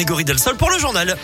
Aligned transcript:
Grégory 0.00 0.24
Delsol 0.24 0.56
pour 0.56 0.70
le 0.70 0.78
journal. 0.78 1.14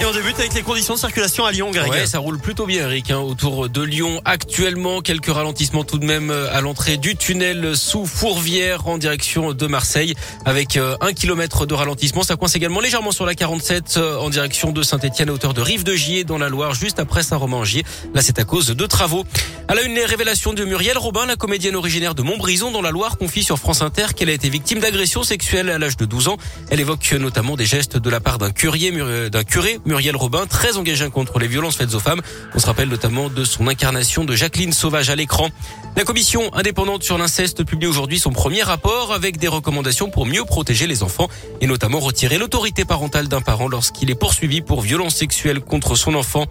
Et 0.00 0.04
on 0.04 0.12
débute 0.12 0.38
avec 0.38 0.54
les 0.54 0.62
conditions 0.62 0.94
de 0.94 0.98
circulation 0.98 1.44
à 1.44 1.52
Lyon, 1.52 1.70
Greg. 1.70 1.90
Ouais, 1.90 2.06
ça 2.06 2.18
roule 2.18 2.38
plutôt 2.38 2.66
bien, 2.66 2.88
Eric. 2.88 3.10
Hein, 3.12 3.18
autour 3.18 3.68
de 3.68 3.80
Lyon, 3.80 4.20
actuellement, 4.24 5.00
quelques 5.00 5.32
ralentissements 5.32 5.84
tout 5.84 5.98
de 5.98 6.04
même 6.04 6.30
euh, 6.30 6.52
à 6.52 6.60
l'entrée 6.60 6.96
du 6.96 7.16
tunnel 7.16 7.76
sous 7.76 8.04
Fourvière 8.04 8.88
en 8.88 8.98
direction 8.98 9.52
de 9.52 9.66
Marseille, 9.66 10.14
avec 10.44 10.76
euh, 10.76 10.96
un 11.00 11.12
kilomètre 11.12 11.64
de 11.64 11.74
ralentissement. 11.74 12.24
Ça 12.24 12.34
coince 12.34 12.56
également 12.56 12.80
légèrement 12.80 13.12
sur 13.12 13.24
la 13.24 13.34
47 13.34 13.94
euh, 13.96 14.18
en 14.18 14.30
direction 14.30 14.72
de 14.72 14.82
Saint-Etienne, 14.82 15.28
à 15.28 15.32
hauteur 15.32 15.54
de 15.54 15.60
Rive 15.60 15.84
de 15.84 15.94
Gier, 15.94 16.24
dans 16.24 16.38
la 16.38 16.48
Loire, 16.48 16.74
juste 16.74 16.98
après 16.98 17.22
Saint-Romain-Gier. 17.22 17.84
Là, 18.14 18.20
c'est 18.20 18.40
à 18.40 18.44
cause 18.44 18.66
de 18.66 18.86
travaux. 18.86 19.24
À 19.68 19.74
la 19.74 19.82
une, 19.82 19.94
les 19.94 20.04
révélations 20.04 20.52
de 20.52 20.64
Muriel 20.64 20.98
Robin, 20.98 21.24
la 21.24 21.36
comédienne 21.36 21.76
originaire 21.76 22.16
de 22.16 22.22
Montbrison, 22.22 22.72
dans 22.72 22.82
la 22.82 22.90
Loire, 22.90 23.16
confie 23.16 23.44
sur 23.44 23.58
France 23.58 23.80
Inter 23.80 24.06
qu'elle 24.16 24.28
a 24.28 24.32
été 24.32 24.48
victime 24.48 24.80
d'agression 24.80 25.22
sexuelle 25.22 25.70
à 25.70 25.78
l'âge 25.78 25.96
de 25.96 26.04
12 26.04 26.28
ans. 26.28 26.36
Elle 26.70 26.80
évoque 26.80 27.12
notamment 27.12 27.56
des 27.56 27.64
gestes 27.66 27.96
de 27.96 28.10
la 28.10 28.20
part 28.20 28.38
d'un 28.38 28.50
curé, 28.50 28.90
d'un 29.30 29.44
curé 29.44 29.78
Muriel 29.84 30.16
Robin, 30.16 30.46
très 30.46 30.76
engagé 30.76 31.08
contre 31.10 31.38
les 31.38 31.46
violences 31.46 31.76
faites 31.76 31.94
aux 31.94 32.00
femmes. 32.00 32.22
On 32.54 32.58
se 32.58 32.66
rappelle 32.66 32.88
notamment 32.88 33.28
de 33.28 33.44
son 33.44 33.68
incarnation 33.68 34.24
de 34.24 34.34
Jacqueline 34.34 34.72
Sauvage 34.72 35.10
à 35.10 35.16
l'écran. 35.16 35.50
La 35.96 36.04
commission 36.04 36.52
indépendante 36.54 37.02
sur 37.02 37.18
l'inceste 37.18 37.64
publie 37.64 37.86
aujourd'hui 37.86 38.18
son 38.18 38.30
premier 38.30 38.62
rapport 38.62 39.12
avec 39.12 39.38
des 39.38 39.48
recommandations 39.48 40.10
pour 40.10 40.26
mieux 40.26 40.44
protéger 40.44 40.86
les 40.86 41.02
enfants 41.02 41.28
et 41.60 41.66
notamment 41.66 42.00
retirer 42.00 42.38
l'autorité 42.38 42.84
parentale 42.84 43.28
d'un 43.28 43.40
parent 43.40 43.68
lorsqu'il 43.68 44.10
est 44.10 44.14
poursuivi 44.14 44.60
pour 44.60 44.80
violence 44.80 45.14
sexuelle 45.14 45.60
contre 45.60 45.94
son 45.94 46.14
enfant. 46.14 46.46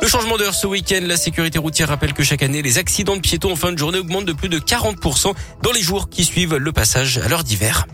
Le 0.00 0.08
changement 0.08 0.36
d'heure 0.36 0.54
ce 0.54 0.66
week-end, 0.66 1.00
la 1.02 1.16
sécurité 1.16 1.58
routière 1.58 1.88
rappelle 1.88 2.12
que 2.12 2.22
chaque 2.22 2.42
année, 2.42 2.62
les 2.62 2.78
accidents 2.78 3.16
de 3.16 3.20
piétons 3.20 3.52
en 3.52 3.56
fin 3.56 3.72
de 3.72 3.78
journée 3.78 3.98
augmentent 3.98 4.26
de 4.26 4.32
plus 4.32 4.48
de 4.48 4.58
40% 4.58 5.32
dans 5.62 5.72
les 5.72 5.82
jours 5.82 6.08
qui 6.08 6.24
suivent 6.24 6.56
le 6.56 6.72
passage 6.72 7.18
à 7.18 7.28
l'heure 7.28 7.44
d'hiver. 7.44 7.86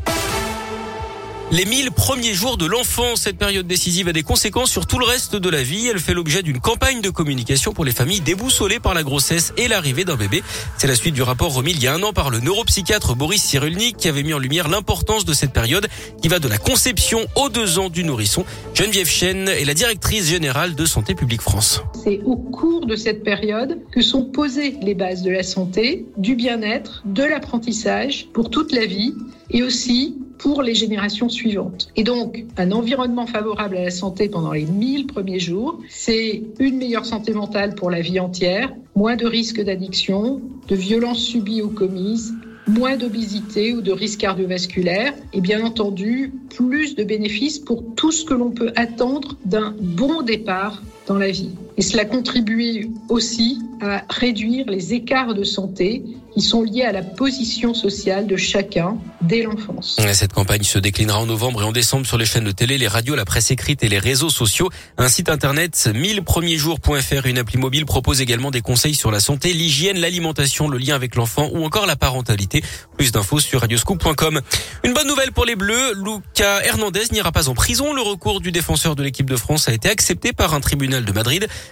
Les 1.53 1.65
1000 1.65 1.91
premiers 1.91 2.33
jours 2.33 2.57
de 2.57 2.65
l'enfant, 2.65 3.17
cette 3.17 3.37
période 3.37 3.67
décisive 3.67 4.07
a 4.07 4.13
des 4.13 4.23
conséquences 4.23 4.71
sur 4.71 4.87
tout 4.87 5.01
le 5.01 5.05
reste 5.05 5.35
de 5.35 5.49
la 5.49 5.65
vie. 5.65 5.89
Elle 5.89 5.99
fait 5.99 6.15
l'objet 6.15 6.45
d'une 6.45 6.61
campagne 6.61 7.01
de 7.01 7.11
communication 7.11 7.73
pour 7.73 7.85
les 7.85 7.91
familles 7.91 8.21
déboussolées 8.21 8.79
par 8.79 8.95
la 8.95 9.03
grossesse 9.03 9.53
et 9.57 9.67
l'arrivée 9.67 10.05
d'un 10.05 10.15
bébé. 10.15 10.45
C'est 10.79 10.87
la 10.87 10.95
suite 10.95 11.13
du 11.13 11.23
rapport 11.23 11.53
remis 11.53 11.73
il 11.73 11.83
y 11.83 11.89
a 11.89 11.95
un 11.95 12.05
an 12.05 12.13
par 12.13 12.31
le 12.31 12.39
neuropsychiatre 12.39 13.17
Boris 13.17 13.43
Cyrulnik 13.43 13.97
qui 13.97 14.07
avait 14.07 14.23
mis 14.23 14.33
en 14.33 14.39
lumière 14.39 14.69
l'importance 14.69 15.25
de 15.25 15.33
cette 15.33 15.53
période 15.53 15.89
qui 16.23 16.29
va 16.29 16.39
de 16.39 16.47
la 16.47 16.59
conception 16.59 17.27
aux 17.35 17.49
deux 17.49 17.81
ans 17.81 17.91
du 17.91 18.05
nourrisson. 18.05 18.45
Geneviève 18.75 19.09
Chen 19.09 19.49
est 19.49 19.65
la 19.65 19.75
directrice 19.75 20.29
générale 20.31 20.77
de 20.77 20.85
Santé 20.85 21.17
publique 21.17 21.43
France. 21.43 21.83
C'est 22.05 22.21
au 22.25 22.37
cours 22.37 22.87
de 22.87 22.95
cette 22.95 23.25
période 23.25 23.81
que 23.91 24.03
sont 24.03 24.23
posées 24.23 24.77
les 24.83 24.95
bases 24.95 25.23
de 25.23 25.33
la 25.33 25.43
santé, 25.43 26.07
du 26.17 26.37
bien-être, 26.37 27.03
de 27.07 27.25
l'apprentissage 27.25 28.29
pour 28.33 28.51
toute 28.51 28.71
la 28.71 28.87
vie 28.87 29.15
et 29.51 29.65
aussi 29.65 30.15
pour 30.41 30.63
les 30.63 30.75
générations 30.75 31.29
suivantes. 31.29 31.89
Et 31.97 32.03
donc, 32.03 32.45
un 32.57 32.73
environnement 32.73 33.27
favorable 33.27 33.77
à 33.77 33.85
la 33.85 33.91
santé 33.91 34.29
pendant 34.29 34.53
les 34.53 34.65
1000 34.65 35.07
premiers 35.07 35.39
jours, 35.39 35.79
c'est 35.91 36.43
une 36.59 36.79
meilleure 36.79 37.05
santé 37.05 37.35
mentale 37.35 37.75
pour 37.75 37.91
la 37.91 38.01
vie 38.01 38.19
entière, 38.19 38.73
moins 38.97 39.17
de 39.17 39.27
risques 39.27 39.63
d'addiction, 39.63 40.41
de 40.67 40.75
violences 40.75 41.21
subies 41.21 41.61
ou 41.61 41.69
commises, 41.69 42.33
moins 42.67 42.97
d'obésité 42.97 43.75
ou 43.75 43.83
de 43.83 43.93
risques 43.93 44.21
cardiovasculaires 44.21 45.13
et 45.35 45.43
bien 45.43 45.63
entendu 45.63 46.33
plus 46.57 46.95
de 46.95 47.05
bénéfices 47.05 47.59
pour 47.59 47.85
tout 47.95 48.13
ce 48.13 48.25
que 48.25 48.33
l'on 48.33 48.51
peut 48.51 48.73
attendre 48.77 49.37
d'un 49.45 49.75
bon 49.79 50.23
départ 50.23 50.83
dans 51.07 51.17
la 51.17 51.31
vie. 51.31 51.51
Et 51.77 51.83
cela 51.83 52.05
contribue 52.05 52.91
aussi 53.09 53.59
à 53.81 54.03
réduire 54.11 54.67
les 54.69 54.93
écarts 54.93 55.35
de 55.35 55.45
santé 55.45 56.03
qui 56.35 56.43
sont 56.43 56.63
liés 56.63 56.83
à 56.83 56.93
la 56.93 57.03
position 57.03 57.75
sociale 57.75 58.27
de 58.27 58.37
chacun 58.37 58.99
dès 59.23 59.43
l'enfance. 59.43 59.99
Cette 60.13 60.33
campagne 60.33 60.63
se 60.63 60.79
déclinera 60.79 61.19
en 61.19 61.27
novembre 61.27 61.63
et 61.63 61.65
en 61.65 61.73
décembre 61.73 62.07
sur 62.07 62.19
les 62.19 62.27
chaînes 62.27 62.45
de 62.45 62.51
télé, 62.51 62.79
les 62.79 62.87
radios, 62.87 63.17
la 63.17 63.25
presse 63.25 63.51
écrite 63.51 63.83
et 63.83 63.89
les 63.89 63.99
réseaux 63.99 64.29
sociaux. 64.29 64.69
Un 64.99 65.09
site 65.09 65.29
internet 65.29 65.91
1000premiersjours.fr, 65.93 67.27
une 67.27 67.39
appli 67.39 67.57
mobile 67.59 67.87
propose 67.87 68.21
également 68.21 68.51
des 68.51 68.61
conseils 68.61 68.95
sur 68.95 69.11
la 69.11 69.19
santé, 69.19 69.53
l'hygiène, 69.53 69.99
l'alimentation, 69.99 70.69
le 70.69 70.79
lien 70.79 70.95
avec 70.95 71.17
l'enfant 71.17 71.49
ou 71.53 71.65
encore 71.65 71.87
la 71.87 71.97
parentalité. 71.97 72.63
Plus 72.97 73.11
d'infos 73.11 73.41
sur 73.41 73.63
radioscoop.com. 73.63 74.41
Une 74.85 74.93
bonne 74.93 75.09
nouvelle 75.09 75.33
pour 75.33 75.47
les 75.47 75.57
Bleus, 75.57 75.95
Lucas 75.95 76.63
Hernandez 76.63 77.05
n'ira 77.13 77.33
pas 77.33 77.49
en 77.49 77.55
prison. 77.55 77.95
Le 77.95 78.03
recours 78.03 78.41
du 78.41 78.53
défenseur 78.53 78.95
de 78.95 79.03
l'équipe 79.03 79.29
de 79.29 79.37
France 79.37 79.69
a 79.69 79.73
été 79.73 79.89
accepté 79.89 80.33
par 80.33 80.55
un 80.55 80.61
tribunal 80.61 80.90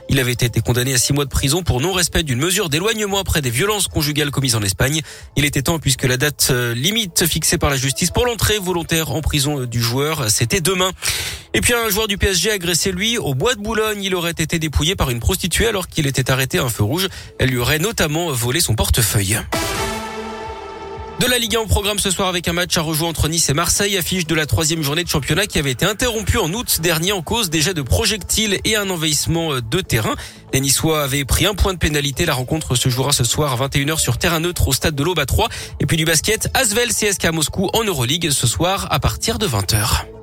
Il 0.08 0.20
avait 0.20 0.32
été 0.32 0.60
condamné 0.60 0.94
à 0.94 0.98
six 0.98 1.12
mois 1.12 1.24
de 1.24 1.30
prison 1.30 1.62
pour 1.62 1.80
non-respect 1.80 2.22
d'une 2.22 2.38
mesure 2.38 2.68
d'éloignement 2.68 3.18
après 3.18 3.40
des 3.40 3.50
violences 3.50 3.88
conjugales 3.88 4.30
commises 4.30 4.54
en 4.54 4.62
Espagne. 4.62 5.00
Il 5.36 5.44
était 5.44 5.62
temps 5.62 5.78
puisque 5.78 6.04
la 6.04 6.16
date 6.16 6.48
euh, 6.50 6.74
limite 6.74 7.26
fixée 7.26 7.58
par 7.58 7.70
la 7.70 7.76
justice 7.76 8.10
pour 8.10 8.26
l'entrée 8.26 8.58
volontaire 8.58 9.10
en 9.12 9.20
prison 9.20 9.60
euh, 9.60 9.66
du 9.66 9.80
joueur, 9.80 10.30
c'était 10.30 10.60
demain. 10.60 10.92
Et 11.54 11.60
puis 11.60 11.74
un 11.74 11.88
joueur 11.88 12.08
du 12.08 12.18
PSG 12.18 12.50
agressé 12.50 12.92
lui 12.92 13.18
au 13.18 13.34
bois 13.34 13.54
de 13.54 13.60
Boulogne. 13.60 14.02
Il 14.02 14.14
aurait 14.14 14.30
été 14.30 14.58
dépouillé 14.58 14.96
par 14.96 15.10
une 15.10 15.20
prostituée 15.20 15.66
alors 15.66 15.88
qu'il 15.88 16.06
était 16.06 16.30
arrêté 16.30 16.58
à 16.58 16.64
un 16.64 16.68
feu 16.68 16.84
rouge. 16.84 17.08
Elle 17.38 17.50
lui 17.50 17.58
aurait 17.58 17.78
notamment 17.78 18.30
volé 18.32 18.60
son 18.60 18.74
portefeuille. 18.74 19.38
De 21.20 21.26
la 21.26 21.38
Ligue 21.38 21.56
1 21.56 21.60
au 21.60 21.66
programme 21.66 21.98
ce 21.98 22.12
soir 22.12 22.28
avec 22.28 22.46
un 22.46 22.52
match 22.52 22.76
à 22.76 22.80
rejouer 22.80 23.08
entre 23.08 23.26
Nice 23.26 23.48
et 23.48 23.52
Marseille, 23.52 23.96
affiche 23.96 24.24
de 24.24 24.36
la 24.36 24.46
troisième 24.46 24.82
journée 24.82 25.02
de 25.02 25.08
championnat 25.08 25.48
qui 25.48 25.58
avait 25.58 25.72
été 25.72 25.84
interrompue 25.84 26.38
en 26.38 26.52
août 26.52 26.78
dernier 26.80 27.10
en 27.10 27.22
cause 27.22 27.50
jets 27.52 27.74
de 27.74 27.82
projectiles 27.82 28.60
et 28.64 28.76
un 28.76 28.88
envahissement 28.88 29.54
de 29.54 29.80
terrain. 29.80 30.14
Les 30.52 30.60
Niçois 30.60 31.02
avaient 31.02 31.24
pris 31.24 31.44
un 31.46 31.54
point 31.54 31.74
de 31.74 31.78
pénalité. 31.78 32.24
La 32.24 32.34
rencontre 32.34 32.76
se 32.76 32.88
jouera 32.88 33.10
ce 33.10 33.24
soir 33.24 33.60
à 33.60 33.66
21h 33.66 33.98
sur 33.98 34.16
terrain 34.16 34.38
neutre 34.38 34.68
au 34.68 34.72
stade 34.72 34.94
de 34.94 35.02
l'Aube 35.02 35.18
à 35.18 35.26
3. 35.26 35.48
Et 35.80 35.86
puis 35.86 35.96
du 35.96 36.04
basket, 36.04 36.50
Asvel 36.54 36.90
CSK 36.90 37.32
Moscou 37.32 37.68
en 37.72 37.82
Euroleague 37.82 38.30
ce 38.30 38.46
soir 38.46 38.86
à 38.90 39.00
partir 39.00 39.40
de 39.40 39.48
20h. 39.48 40.17